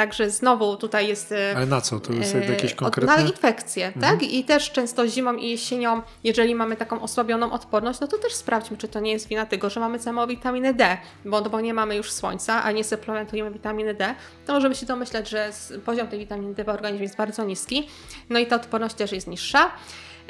Także 0.00 0.30
znowu 0.30 0.76
tutaj 0.76 1.08
jest. 1.08 1.32
E, 1.32 1.52
Ale 1.56 1.66
na 1.66 1.80
co? 1.80 2.00
To 2.00 2.12
jest 2.12 2.34
e, 2.34 2.44
jakieś 2.44 2.74
konkretne? 2.74 3.16
Na 3.16 3.22
infekcje, 3.22 3.86
mhm. 3.86 4.02
tak? 4.18 4.22
I 4.22 4.44
też 4.44 4.70
często 4.70 5.08
zimą 5.08 5.34
i 5.34 5.50
jesienią, 5.50 6.02
jeżeli 6.24 6.54
mamy 6.54 6.76
taką 6.76 7.02
osłabioną 7.02 7.52
odporność, 7.52 8.00
no 8.00 8.06
to 8.06 8.18
też 8.18 8.34
sprawdźmy, 8.34 8.76
czy 8.76 8.88
to 8.88 9.00
nie 9.00 9.12
jest 9.12 9.28
wina 9.28 9.46
tego, 9.46 9.70
że 9.70 9.80
mamy 9.80 9.98
samą 9.98 10.26
witaminę 10.26 10.74
D, 10.74 10.98
bo, 11.24 11.42
bo 11.42 11.60
nie 11.60 11.74
mamy 11.74 11.96
już 11.96 12.12
słońca, 12.12 12.62
a 12.62 12.72
nie 12.72 12.84
suplementujemy 12.84 13.50
witaminy 13.50 13.94
D, 13.94 14.14
to 14.46 14.52
możemy 14.52 14.74
się 14.74 14.86
domyśleć, 14.86 15.28
że 15.28 15.50
poziom 15.84 16.08
tej 16.08 16.18
witaminy 16.18 16.54
D 16.54 16.64
w 16.64 16.68
organizmie 16.68 17.04
jest 17.04 17.16
bardzo 17.16 17.44
niski, 17.44 17.88
no 18.30 18.38
i 18.38 18.46
ta 18.46 18.56
odporność 18.56 18.94
też 18.94 19.12
jest 19.12 19.26
niższa. 19.26 19.70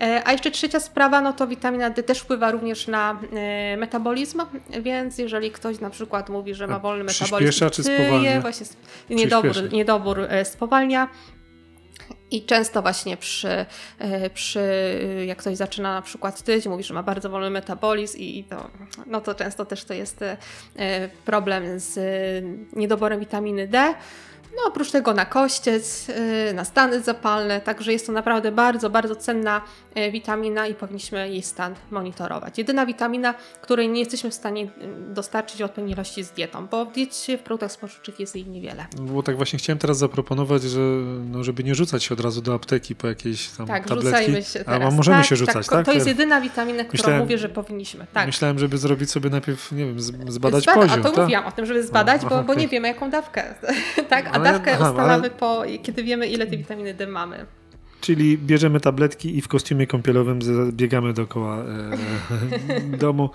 E, 0.00 0.22
a 0.24 0.32
jeszcze 0.32 0.50
trzecia 0.50 0.80
sprawa, 0.80 1.20
no 1.20 1.32
to 1.32 1.46
witamina 1.46 1.90
D 1.90 2.02
też 2.02 2.18
wpływa 2.18 2.50
również 2.50 2.86
na 2.86 3.20
e, 3.32 3.76
metabolizm, 3.76 4.42
więc 4.82 5.18
jeżeli 5.18 5.50
ktoś 5.50 5.80
na 5.80 5.90
przykład 5.90 6.28
mówi, 6.28 6.54
że 6.54 6.66
ma 6.66 6.78
wolny 6.78 7.04
metabolizm, 7.04 7.70
czy 7.70 7.82
spowalnia? 7.82 8.40
Właśnie 8.40 8.66
niedobór, 9.10 9.72
niedobór 9.72 10.20
e, 10.20 10.44
spowalnia, 10.44 11.08
i 12.30 12.42
często 12.42 12.82
właśnie 12.82 13.16
przy, 13.16 13.66
przy, 14.34 14.60
jak 15.26 15.38
ktoś 15.38 15.56
zaczyna 15.56 15.94
na 15.94 16.02
przykład 16.02 16.42
tyć, 16.42 16.66
mówi, 16.66 16.84
że 16.84 16.94
ma 16.94 17.02
bardzo 17.02 17.30
wolny 17.30 17.50
metabolizm 17.50 18.18
i 18.18 18.44
to, 18.44 18.70
no 19.06 19.20
to 19.20 19.34
często 19.34 19.64
też 19.64 19.84
to 19.84 19.94
jest 19.94 20.24
problem 21.24 21.64
z 21.76 21.98
niedoborem 22.72 23.20
witaminy 23.20 23.68
D. 23.68 23.94
No 24.56 24.68
oprócz 24.68 24.90
tego 24.90 25.14
na 25.14 25.24
kościec, 25.24 26.08
y, 26.50 26.54
na 26.54 26.64
stany 26.64 27.00
zapalne, 27.00 27.60
także 27.60 27.92
jest 27.92 28.06
to 28.06 28.12
naprawdę 28.12 28.52
bardzo, 28.52 28.90
bardzo 28.90 29.16
cenna 29.16 29.60
y, 29.96 30.10
witamina 30.10 30.66
i 30.66 30.74
powinniśmy 30.74 31.28
jej 31.28 31.42
stan 31.42 31.74
monitorować. 31.90 32.58
Jedyna 32.58 32.86
witamina, 32.86 33.34
której 33.60 33.88
nie 33.88 34.00
jesteśmy 34.00 34.30
w 34.30 34.34
stanie 34.34 34.64
y, 34.64 34.68
dostarczyć 35.08 35.62
odpowiedniej 35.62 35.94
ilości 35.94 36.24
z 36.24 36.30
dietą, 36.30 36.66
bo 36.66 36.84
w 36.84 36.92
diecie, 36.92 37.38
w 37.38 37.42
produktach 37.42 37.72
spożywczych 37.72 38.20
jest 38.20 38.34
jej 38.34 38.46
niewiele. 38.46 38.86
Bo 39.00 39.22
tak 39.22 39.36
właśnie 39.36 39.58
chciałem 39.58 39.78
teraz 39.78 39.98
zaproponować, 39.98 40.62
że 40.62 40.80
no, 41.30 41.44
żeby 41.44 41.64
nie 41.64 41.74
rzucać 41.74 42.04
się 42.04 42.14
od 42.14 42.20
razu 42.20 42.42
do 42.42 42.54
apteki 42.54 42.94
po 42.94 43.06
jakieś 43.06 43.48
tam 43.48 43.66
tak, 43.66 43.86
tabletki. 43.86 44.44
się 44.44 44.64
teraz. 44.64 44.92
A 44.92 44.96
możemy 44.96 45.16
tak, 45.16 45.26
się 45.26 45.36
rzucać, 45.36 45.66
tak? 45.66 45.76
tak? 45.76 45.86
To 45.86 45.92
jest 45.92 46.06
jedyna 46.06 46.40
witamina, 46.40 46.84
którą 46.84 46.98
myślałem, 46.98 47.20
mówię, 47.20 47.38
że 47.38 47.48
powinniśmy. 47.48 48.06
Tak. 48.12 48.26
Myślałem, 48.26 48.58
żeby 48.58 48.78
zrobić 48.78 49.10
sobie 49.10 49.30
najpierw, 49.30 49.72
nie 49.72 49.86
wiem, 49.86 50.00
zbadać 50.00 50.62
Zbada, 50.62 50.80
poziom. 50.80 51.00
A 51.00 51.02
to 51.02 51.10
tak? 51.10 51.20
mówiłam 51.20 51.46
o 51.46 51.52
tym, 51.52 51.66
żeby 51.66 51.82
zbadać, 51.82 52.22
bo, 52.24 52.42
bo 52.42 52.54
nie 52.54 52.68
wiemy 52.68 52.88
jaką 52.88 53.10
dawkę. 53.10 53.54
tak? 54.08 54.28
A 54.32 54.39
dawkę 54.44 54.74
aha, 54.74 54.90
ustalamy 54.90 55.12
ale... 55.12 55.30
po, 55.30 55.62
kiedy 55.82 56.04
wiemy, 56.04 56.26
ile 56.26 56.46
tej 56.46 56.58
witaminy 56.58 56.94
D 56.94 57.06
mamy. 57.06 57.46
Czyli 58.00 58.38
bierzemy 58.38 58.80
tabletki 58.80 59.38
i 59.38 59.42
w 59.42 59.48
kostiumie 59.48 59.86
kąpielowym 59.86 60.38
biegamy 60.72 61.12
dookoła 61.12 61.56
e, 61.58 62.96
domu. 63.04 63.30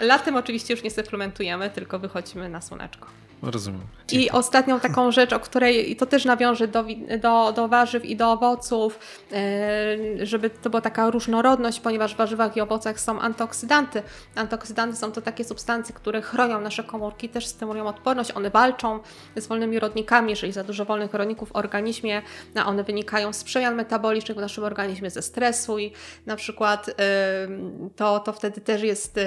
Latem 0.00 0.36
oczywiście 0.36 0.74
już 0.74 0.82
nie 0.82 0.90
suplementujemy, 0.90 1.70
tylko 1.70 1.98
wychodzimy 1.98 2.48
na 2.48 2.60
słoneczko. 2.60 3.06
Rozumiem. 3.42 3.80
I 4.12 4.30
ostatnią 4.30 4.80
taką 4.80 5.12
rzecz, 5.12 5.32
o 5.32 5.40
której 5.40 5.90
i 5.90 5.96
to 5.96 6.06
też 6.06 6.24
nawiąże 6.24 6.68
do, 6.68 6.84
do, 7.20 7.52
do 7.52 7.68
warzyw 7.68 8.04
i 8.04 8.16
do 8.16 8.32
owoców, 8.32 8.98
e, 9.32 10.26
żeby 10.26 10.50
to 10.50 10.70
była 10.70 10.80
taka 10.80 11.10
różnorodność, 11.10 11.80
ponieważ 11.80 12.14
w 12.14 12.16
warzywach 12.16 12.56
i 12.56 12.60
owocach 12.60 13.00
są 13.00 13.20
antyoksydanty. 13.20 14.02
Antyoksydanty 14.34 14.96
są 14.96 15.12
to 15.12 15.20
takie 15.22 15.44
substancje, 15.44 15.94
które 15.94 16.22
chronią 16.22 16.60
nasze 16.60 16.84
komórki, 16.84 17.28
też 17.28 17.46
stymulują 17.46 17.86
odporność. 17.86 18.30
One 18.30 18.50
walczą 18.50 19.00
z 19.36 19.46
wolnymi 19.46 19.78
rodnikami. 19.78 20.30
Jeżeli 20.30 20.52
za 20.52 20.64
dużo 20.64 20.84
wolnych 20.84 21.14
rodników 21.14 21.48
w 21.48 21.56
organizmie, 21.56 22.22
a 22.54 22.66
one 22.66 22.84
wynikają 22.84 23.32
z 23.32 23.44
przemian 23.44 23.74
metabolicznych 23.74 24.38
w 24.38 24.40
naszym 24.40 24.64
organizmie, 24.64 25.10
ze 25.10 25.22
stresu 25.22 25.78
i 25.78 25.92
na 26.26 26.36
przykład 26.36 26.90
to, 27.96 28.20
to 28.20 28.32
wtedy 28.32 28.60
też 28.60 28.82
jest, 28.82 29.20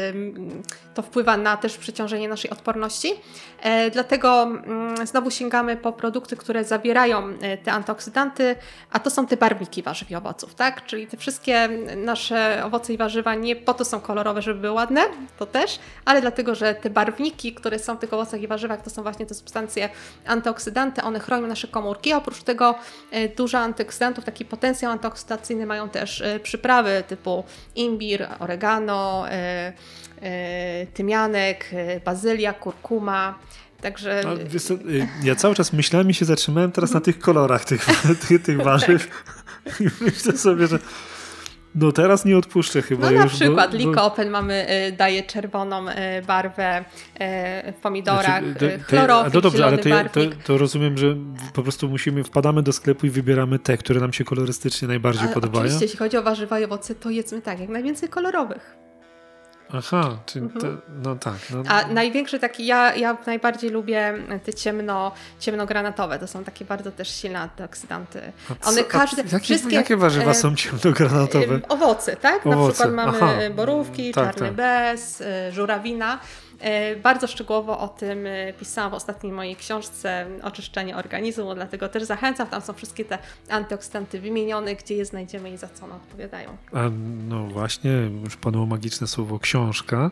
to 0.93 1.01
wpływa 1.01 1.38
na 1.38 1.58
też 1.58 1.77
przeciążenie 1.77 2.29
naszej 2.29 2.51
odporności. 2.51 3.13
E, 3.62 3.91
dlatego 4.03 4.43
mm, 4.43 5.07
znowu 5.07 5.31
sięgamy 5.31 5.77
po 5.77 5.91
produkty, 5.91 6.38
które 6.38 6.63
zawierają 6.63 7.29
e, 7.41 7.57
te 7.57 7.72
antyoksydanty, 7.72 8.55
a 8.91 9.00
to 9.00 9.10
są 9.10 9.27
te 9.27 9.38
barwniki 9.38 9.83
warzyw 9.83 10.12
i 10.12 10.15
owoców, 10.15 10.55
tak? 10.55 10.86
Czyli 10.86 11.07
te 11.07 11.17
wszystkie 11.17 11.69
nasze 11.95 12.62
owoce 12.65 12.93
i 12.93 12.98
warzywa 12.98 13.36
nie 13.36 13.55
po 13.55 13.74
to 13.74 13.86
są 13.86 14.00
kolorowe, 14.00 14.41
żeby 14.41 14.60
były 14.60 14.74
ładne, 14.74 15.01
to 15.38 15.45
też, 15.45 15.79
ale 16.05 16.22
dlatego, 16.22 16.55
że 16.55 16.75
te 16.75 16.89
barwniki, 16.89 17.53
które 17.53 17.79
są 17.79 17.95
w 17.95 18.00
tych 18.00 18.13
owocach 18.13 18.41
i 18.41 18.48
warzywach, 18.48 18.81
to 18.81 18.89
są 18.89 19.03
właśnie 19.03 19.25
te 19.25 19.33
substancje 19.33 19.89
antyoksydanty, 20.25 21.01
one 21.01 21.19
chronią 21.19 21.48
nasze 21.48 21.67
komórki. 21.67 22.13
Oprócz 22.13 22.43
tego 22.43 22.75
e, 23.12 23.29
dużo 23.29 23.57
antyoksydantów, 23.57 24.25
taki 24.25 24.45
potencjał 24.45 24.91
antyoksydacyjny 24.91 25.65
mają 25.65 25.89
też 25.89 26.24
przyprawy 26.43 27.03
typu 27.07 27.43
imbir, 27.75 28.27
oregano, 28.39 29.25
tymianek, 30.93 31.72
bazylia, 32.05 32.53
kurkuma. 32.53 33.36
Także... 33.83 34.21
No, 34.25 34.59
co, 34.59 34.73
y, 34.73 35.07
ja 35.23 35.35
cały 35.35 35.55
czas 35.55 35.73
myślałem 35.73 36.09
i 36.09 36.13
się 36.13 36.25
zatrzymałem 36.25 36.71
teraz 36.71 36.93
na 36.93 37.01
tych 37.01 37.19
kolorach 37.19 37.65
tych, 37.65 37.85
tych, 38.27 38.43
tych 38.43 38.61
warzyw. 38.61 39.25
I 39.79 39.87
myślę 40.01 40.37
sobie, 40.37 40.67
że 40.67 40.79
no 41.75 41.91
teraz 41.91 42.25
nie 42.25 42.37
odpuszczę 42.37 42.81
chyba 42.81 43.11
No 43.11 43.17
na 43.17 43.23
już, 43.23 43.33
przykład 43.33 43.71
bo, 43.71 43.77
Likopen 43.77 44.29
mamy, 44.29 44.65
y, 44.87 44.91
daje 44.91 45.23
czerwoną 45.23 45.89
y, 45.89 45.93
barwę 46.27 46.85
w 47.77 47.81
pomidorach, 47.81 48.43
znaczy, 48.43 48.65
y, 48.65 48.79
chlorofil, 48.79 49.31
No 49.33 49.41
dobrze, 49.41 49.65
ale 49.65 49.77
to, 49.77 49.89
to, 50.11 50.19
to, 50.43 50.57
rozumiem, 50.57 50.97
że 50.97 51.15
po 51.53 51.63
prostu 51.63 51.89
musimy, 51.89 52.23
wpadamy 52.23 52.63
do 52.63 52.73
sklepu 52.73 53.05
i 53.05 53.09
wybieramy 53.09 53.59
te, 53.59 53.77
które 53.77 53.99
nam 53.99 54.13
się 54.13 54.23
kolorystycznie 54.23 54.87
najbardziej 54.87 55.25
ale 55.25 55.33
podobają. 55.33 55.63
Oczywiście, 55.63 55.85
jeśli 55.85 55.99
chodzi 55.99 56.17
o 56.17 56.23
warzywa 56.23 56.59
i 56.59 56.63
owoce, 56.63 56.95
to 56.95 57.09
jedzmy 57.09 57.41
tak, 57.41 57.59
jak 57.59 57.69
najwięcej 57.69 58.09
kolorowych. 58.09 58.75
Aha, 59.77 60.18
czyli 60.25 60.46
mhm. 60.46 60.82
no 61.03 61.15
tak. 61.15 61.36
No. 61.50 61.63
A 61.68 61.88
największy 61.88 62.39
taki, 62.39 62.65
ja, 62.65 62.96
ja 62.96 63.18
najbardziej 63.25 63.70
lubię 63.70 64.13
te 64.46 64.53
ciemno, 64.53 65.12
ciemnogranatowe, 65.39 66.20
to 66.20 66.27
są 66.27 66.44
takie 66.44 66.65
bardzo 66.65 66.92
też 66.92 67.15
silne 67.15 67.39
antyoksydanty. 67.39 68.22
One 68.63 68.84
każde, 68.84 69.24
jakie, 69.24 69.39
wszystkie, 69.39 69.75
jakie 69.75 69.98
warzywa 69.98 70.32
e, 70.32 70.36
są 70.36 70.56
ciemnogranatowe? 70.56 71.60
Owoce, 71.70 72.15
tak? 72.15 72.48
Owoce. 72.48 72.60
Na 72.60 72.70
przykład 72.70 72.94
mamy 72.94 73.18
Aha. 73.22 73.34
borówki, 73.56 74.12
tak, 74.12 74.25
czarny 74.25 74.48
tak. 74.48 74.56
bez, 74.56 75.22
e, 75.22 75.51
żurawina. 75.51 76.20
E, 76.60 76.95
bardzo 76.95 77.27
szczegółowo 77.27 77.79
o 77.79 77.88
tym 77.88 78.25
e, 78.25 78.53
pisałam 78.53 78.91
w 78.91 78.93
ostatniej 78.93 79.33
mojej 79.33 79.55
książce 79.55 80.25
Oczyszczenie 80.43 80.98
organizmu, 80.98 81.55
dlatego 81.55 81.89
też 81.89 82.03
zachęcam. 82.03 82.48
Tam 82.48 82.62
są 82.62 82.74
wszystkie 82.74 83.05
te 83.05 83.17
antyoksydanty 83.50 84.19
wymienione, 84.22 84.75
gdzie 84.75 84.95
je 84.95 85.05
znajdziemy 85.05 85.51
i 85.51 85.57
za 85.57 85.67
co 85.67 85.86
one 85.86 85.95
odpowiadają. 85.95 86.57
A 86.74 86.81
no 87.27 87.48
właśnie, 87.48 87.91
już 88.24 88.38
panu 88.38 88.65
magiczne 88.65 89.07
słowo 89.07 89.39
książka. 89.39 90.12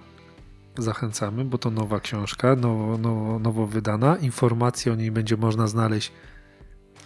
Zachęcamy, 0.77 1.45
bo 1.45 1.57
to 1.57 1.71
nowa 1.71 1.99
książka, 1.99 2.55
nowo, 2.55 2.97
nowo, 2.97 3.39
nowo 3.39 3.67
wydana. 3.67 4.15
Informacje 4.15 4.91
o 4.91 4.95
niej 4.95 5.11
będzie 5.11 5.37
można 5.37 5.67
znaleźć 5.67 6.11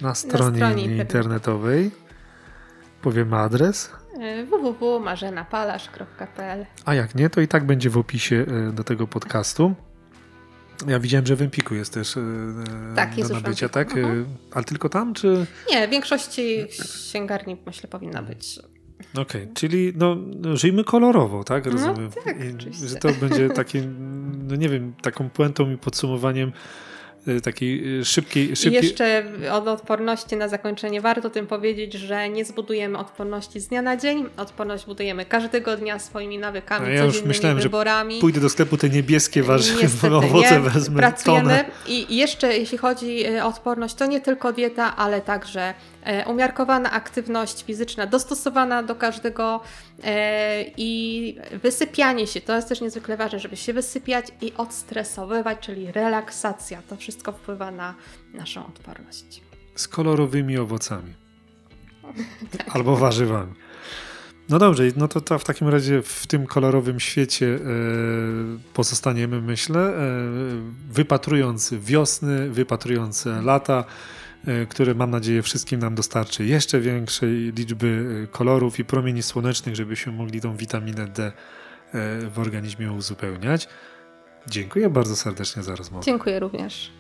na 0.02 0.16
stronie, 0.16 0.60
na 0.60 0.70
stronie 0.70 0.86
internetowej. 0.86 1.92
Powiemy 3.02 3.38
adres. 3.38 3.92
www.marzenapalasz.pl 4.50 6.66
A 6.86 6.96
jak 6.96 7.16
nie, 7.16 7.30
to 7.30 7.42
i 7.42 7.48
tak 7.48 7.66
będzie 7.66 7.90
w 7.90 7.98
opisie 7.98 8.46
e, 8.70 8.72
do 8.72 8.84
tego 8.84 9.08
podcastu. 9.08 9.76
Ja 10.88 11.00
widziałem, 11.00 11.26
że 11.26 11.36
w 11.36 11.42
Empiku 11.42 11.76
jest 11.76 11.94
też 11.94 12.18
e, 12.18 12.22
tak, 12.96 13.18
jest 13.18 13.30
do 13.30 13.36
nabycia, 13.36 13.70
tak? 13.70 13.98
Mhm. 13.98 14.26
Ale 14.52 14.64
tylko 14.64 14.90
tam, 14.90 15.14
czy... 15.14 15.46
Nie, 15.72 15.88
w 15.88 15.92
większości 15.92 16.68
księgarni 16.70 17.58
myślę 17.66 17.90
powinna 17.90 18.22
być. 18.22 18.60
Okej, 19.12 19.42
okay, 19.42 19.54
czyli 19.54 19.94
no, 19.96 20.18
żyjmy 20.54 20.84
kolorowo, 20.84 21.44
tak? 21.44 21.66
No 21.66 21.72
Rozumiem. 21.72 22.10
No, 22.16 22.22
tak, 22.24 22.38
I, 22.40 22.74
że 22.88 22.96
to 22.96 23.12
będzie 23.12 23.50
takim, 23.50 23.96
no 24.48 24.56
nie 24.56 24.70
wiem, 24.70 24.94
taką 25.02 25.30
puentą 25.30 25.72
i 25.72 25.78
podsumowaniem 25.78 26.52
takiej 27.44 28.00
y, 28.00 28.06
szybkiej, 28.06 28.56
szybkiej... 28.56 28.82
I 28.82 28.86
jeszcze 28.86 29.24
od 29.52 29.68
odporności 29.68 30.36
na 30.36 30.48
zakończenie 30.48 31.02
warto 31.02 31.30
tym 31.30 31.48
powiedzieć, 31.48 31.94
że 31.94 32.30
nie 32.30 32.46
zbudujemy 32.46 32.98
odporności 32.98 33.60
z 33.60 33.68
dnia 33.68 33.82
na 33.82 33.98
dzień. 33.98 34.26
Odporność 34.38 34.86
budujemy 34.86 35.26
każdego 35.26 35.78
dnia 35.78 36.00
swoimi 36.00 36.38
nawykami, 36.38 36.96
ja 36.96 37.04
już 37.04 37.24
myślałem, 37.24 37.60
wyborami. 37.60 38.16
Że 38.16 38.22
pójdę 38.22 38.40
do 38.40 38.50
sklepu 38.50 38.78
te 38.78 38.90
niebieskie 38.90 39.44
warzywa, 39.44 40.18
owoce 40.18 40.52
nie. 40.52 40.60
wezmę. 40.60 40.98
Pracujemy 40.98 41.44
tonę. 41.44 41.66
i 41.88 42.18
jeszcze 42.18 42.58
jeśli 42.58 42.78
chodzi 42.78 43.40
o 43.40 43.48
odporność, 43.48 43.96
to 43.96 44.06
nie 44.06 44.22
tylko 44.22 44.54
dieta, 44.54 44.96
ale 44.96 45.22
także 45.22 45.74
E, 46.06 46.26
umiarkowana 46.26 46.92
aktywność 46.92 47.64
fizyczna, 47.64 48.08
dostosowana 48.08 48.84
do 48.84 48.96
każdego 48.96 49.62
e, 50.04 50.66
i 50.78 51.36
wysypianie 51.64 52.28
się. 52.28 52.42
To 52.42 52.56
jest 52.56 52.70
też 52.70 52.82
niezwykle 52.82 53.18
ważne, 53.18 53.40
żeby 53.40 53.58
się 53.58 53.74
wysypiać 53.74 54.26
i 54.42 54.54
odstresowywać, 54.58 55.60
czyli 55.60 55.92
relaksacja. 55.92 56.82
To 56.90 56.96
wszystko 56.96 57.15
wpływa 57.24 57.72
na 57.72 57.96
naszą 58.34 58.68
odporność. 58.68 59.42
Z 59.76 59.88
kolorowymi 59.88 60.58
owocami. 60.58 61.14
Albo 62.74 62.96
warzywami. 62.98 63.54
No 64.50 64.60
dobrze, 64.60 64.84
no 64.96 65.08
to, 65.08 65.22
to 65.22 65.40
w 65.40 65.44
takim 65.44 65.68
razie 65.68 66.02
w 66.02 66.28
tym 66.28 66.48
kolorowym 66.48 67.00
świecie 67.00 67.56
e, 67.56 67.60
pozostaniemy, 68.74 69.42
myślę, 69.42 69.80
e, 69.80 69.94
wypatrując 70.90 71.74
wiosny, 71.74 72.50
wypatrując 72.50 73.26
lata, 73.44 73.84
e, 74.48 74.66
które 74.66 74.94
mam 74.94 75.12
nadzieję 75.12 75.42
wszystkim 75.42 75.80
nam 75.80 75.96
dostarczy 75.96 76.46
jeszcze 76.46 76.80
większej 76.80 77.54
liczby 77.56 78.22
e, 78.24 78.28
kolorów 78.28 78.80
i 78.80 78.86
promieni 78.86 79.24
słonecznych, 79.24 79.76
żebyśmy 79.76 80.12
mogli 80.12 80.42
tą 80.42 80.58
witaminę 80.58 81.08
D 81.08 81.24
e, 81.26 81.32
w 82.30 82.40
organizmie 82.40 82.92
uzupełniać. 82.92 83.68
Dziękuję 84.48 84.90
bardzo 84.90 85.16
serdecznie 85.16 85.64
za 85.64 85.76
rozmowę. 85.76 86.06
Dziękuję 86.06 86.40
również. 86.40 86.92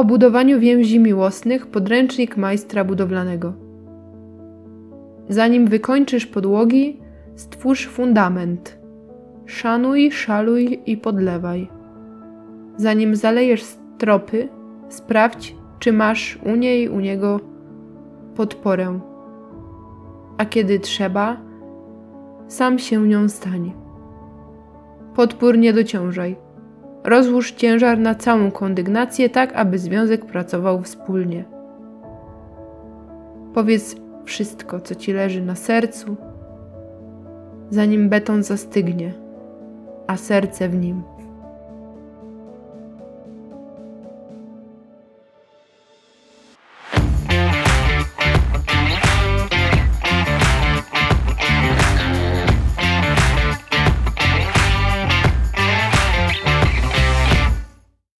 O 0.00 0.04
budowaniu 0.04 0.60
więzi 0.60 1.00
miłosnych 1.00 1.66
podręcznik 1.66 2.36
majstra 2.36 2.84
budowlanego. 2.84 3.52
Zanim 5.28 5.66
wykończysz 5.66 6.26
podłogi, 6.26 7.00
stwórz 7.34 7.86
fundament. 7.88 8.78
Szanuj, 9.46 10.10
szaluj 10.12 10.80
i 10.86 10.96
podlewaj. 10.96 11.68
Zanim 12.76 13.16
zalejesz 13.16 13.62
stropy, 13.62 14.48
sprawdź, 14.88 15.56
czy 15.78 15.92
masz 15.92 16.38
u 16.44 16.56
niej, 16.56 16.88
u 16.88 17.00
niego 17.00 17.40
podporę. 18.36 19.00
A 20.38 20.44
kiedy 20.44 20.78
trzeba, 20.78 21.36
sam 22.48 22.78
się 22.78 23.08
nią 23.08 23.28
stań. 23.28 23.72
Podpór 25.14 25.58
nie 25.58 25.72
dociążaj. 25.72 26.49
Rozłóż 27.04 27.52
ciężar 27.52 27.98
na 27.98 28.14
całą 28.14 28.50
kondygnację, 28.50 29.30
tak 29.30 29.52
aby 29.52 29.78
związek 29.78 30.24
pracował 30.24 30.82
wspólnie. 30.82 31.44
Powiedz 33.54 33.96
wszystko, 34.24 34.80
co 34.80 34.94
ci 34.94 35.12
leży 35.12 35.42
na 35.42 35.54
sercu, 35.54 36.16
zanim 37.70 38.08
beton 38.08 38.42
zastygnie, 38.42 39.12
a 40.06 40.16
serce 40.16 40.68
w 40.68 40.74
nim. 40.74 41.02